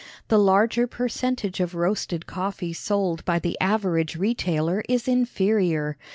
The 0.29 0.39
larger 0.39 0.87
percentage 0.87 1.59
of 1.59 1.75
roasted 1.75 2.25
coffee 2.25 2.73
sold 2.73 3.23
by 3.23 3.37
the 3.37 3.55
average 3.61 4.15
retailer 4.15 4.81
is 4.89 5.07
inferior. 5.07 5.95